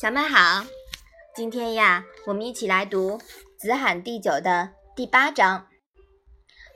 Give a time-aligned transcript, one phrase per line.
[0.00, 0.64] 小麦好，
[1.34, 3.18] 今天呀，我们一起来读
[3.58, 5.66] 《子罕第九》的第八章。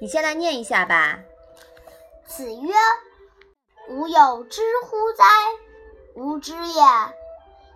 [0.00, 1.20] 你先来念一下吧。
[2.27, 2.74] 子曰
[3.90, 5.24] ：“吾有知乎哉？
[6.16, 6.82] 吾知也。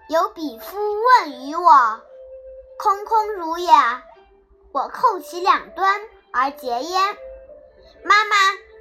[0.09, 0.77] 有彼夫
[1.23, 2.03] 问于我，
[2.77, 3.71] 空空如也。
[4.73, 6.01] 我扣其两端
[6.33, 7.17] 而结焉。”
[8.03, 8.35] 妈妈，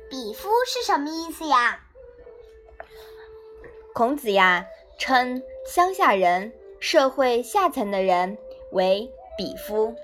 [0.10, 1.80] 彼夫是什么意思呀？
[3.94, 4.66] 孔子呀，
[4.98, 6.54] 称乡下人、
[6.88, 8.38] 社会下层的人
[8.72, 9.88] 为鄙夫。
[9.88, 9.96] 空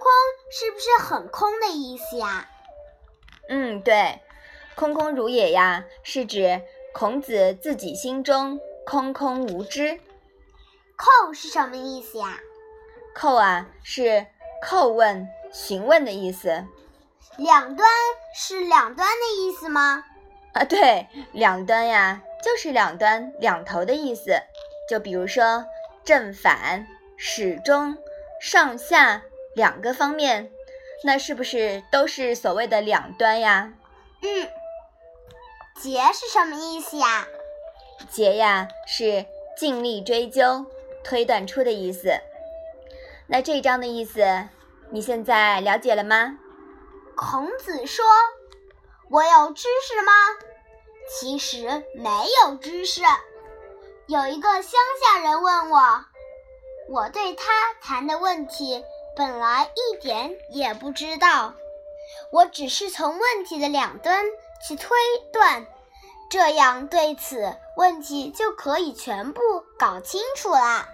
[0.00, 0.12] 空
[0.48, 2.48] 是不是很空的意思呀？
[3.48, 4.20] 嗯，对，
[4.76, 6.62] 空空如也呀，是指
[6.92, 9.98] 孔子自己心中空空无知。
[10.96, 12.38] 叩是什么意思呀？
[13.16, 14.24] 叩啊，是
[14.64, 16.64] 叩问、询问的意思。
[17.38, 17.88] 两端
[18.36, 20.04] 是两端的意思吗？
[20.52, 22.22] 啊，对，两端呀。
[22.40, 24.30] 就是两端、两头的意思，
[24.88, 25.64] 就比如说
[26.04, 27.96] 正反、始终、
[28.40, 29.22] 上下
[29.54, 30.50] 两个方面，
[31.04, 33.72] 那是不是都是所谓的两端呀？
[34.22, 34.48] 嗯。
[35.80, 37.26] 结是什么意思呀？
[38.10, 40.64] 结呀是尽力追究、
[41.02, 42.20] 推断出的意思。
[43.26, 44.48] 那这一章的意思，
[44.90, 46.38] 你现在了解了吗？
[47.16, 48.04] 孔子说
[49.10, 50.12] ：“我有知识吗？”
[51.10, 52.10] 其实没
[52.42, 53.02] 有知识。
[54.06, 56.04] 有一个乡下人问我，
[56.90, 58.84] 我对他谈的问题
[59.16, 61.54] 本来一点也不知道，
[62.30, 64.22] 我只是从问题的两端
[64.68, 64.90] 去推
[65.32, 65.66] 断，
[66.30, 69.40] 这样对此问题就可以全部
[69.78, 70.86] 搞清楚了。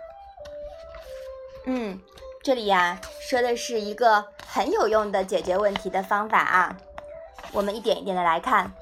[1.67, 2.00] 嗯，
[2.45, 6.77] 这里呀说的是一个很有用的解决问题的方法啊，
[7.50, 8.72] 我们一点一点的来看。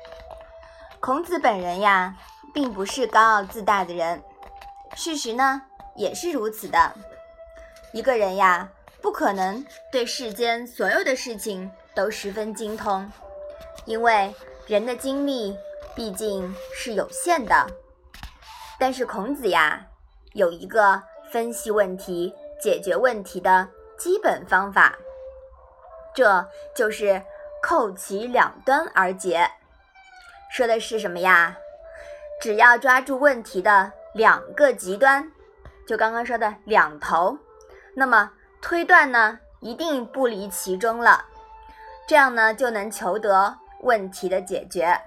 [1.01, 2.17] 孔子本人呀，
[2.59, 4.20] 并不是高傲自大的人，
[4.97, 5.62] 事实呢
[5.95, 6.92] 也是如此的。
[7.92, 8.69] 一个人呀，
[9.01, 13.08] 不可能对世间所有的事情都十分精通，
[13.85, 14.35] 因为
[14.67, 15.57] 人的精力
[15.95, 17.64] 毕竟是有限的。
[18.77, 19.86] 但是孔子呀，
[20.33, 24.98] 有一个分析问题、解决问题的基本方法，
[26.13, 26.45] 这
[26.75, 27.23] 就是
[27.63, 29.48] 扣其两端而解。
[30.51, 31.57] 说的是什么呀？
[32.41, 35.31] 只要抓住问题的两个极端，
[35.87, 37.37] 就刚刚说的两头，
[37.95, 41.25] 那么推断呢一定不离其中了，
[42.07, 44.99] 这样呢就能求得问题的解决。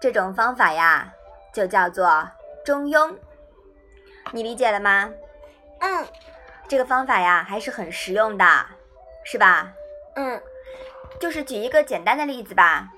[0.00, 1.12] 这种方法呀
[1.52, 2.28] 就叫做
[2.64, 3.16] 中庸，
[4.32, 5.10] 你理解了吗？
[5.80, 6.06] 嗯，
[6.68, 8.44] 这个方法呀还是很实用的，
[9.24, 9.72] 是吧？
[10.16, 10.40] 嗯，
[11.18, 12.88] 就是举一个简单的例子吧，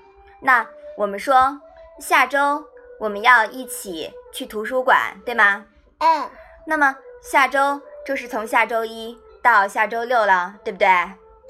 [0.41, 0.65] 那。
[0.97, 1.61] 我们说
[1.99, 2.65] 下周
[2.99, 5.65] 我们要一起去图书馆，对吗？
[5.99, 6.29] 嗯。
[6.65, 10.87] 那么下周就是从下周一到下周六了，对不对？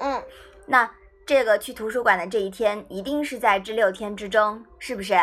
[0.00, 0.22] 嗯。
[0.66, 0.90] 那
[1.26, 5.14] 这个去图书馆的这一天一定是在这六天之中，是不是？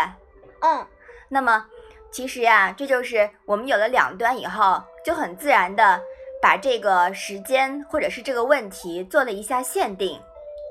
[0.61, 0.85] 嗯。
[1.29, 1.67] 那么
[2.11, 6.01] 其实呀，这就是我们有了两端以后，就很自然的
[6.41, 10.19] 把这个时间或者是这个问题做了一下限定，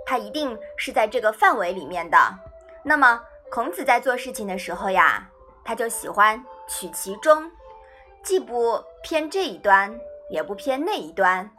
[0.04, 2.18] 它一定是在这个范围里面的。
[2.82, 3.20] 那么。
[3.50, 5.30] 孔子在做事情的时候呀，
[5.64, 7.50] 他就喜欢取其中，
[8.22, 9.98] 既不偏这一端，
[10.30, 11.50] 也不偏那一端，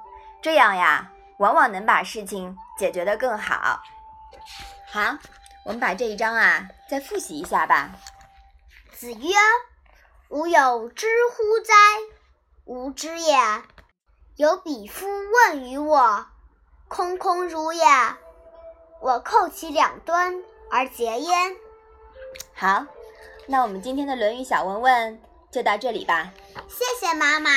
[0.41, 3.81] 这样呀，往往能把事情解决得更好。
[4.87, 5.17] 好，
[5.65, 7.91] 我们把这一章啊再复习一下吧。
[8.91, 9.35] 子曰
[10.29, 11.73] ：“吾有知乎哉？
[12.65, 13.35] 吾知也。
[14.37, 16.25] 有彼夫问于我，
[16.87, 17.83] 空空如也。
[19.01, 21.55] 我扣其两端而结焉。”
[22.55, 22.85] 好，
[23.47, 25.19] 那我们今天的《论语》小问问
[25.51, 26.33] 就到这里吧。
[26.67, 27.51] 谢谢妈妈。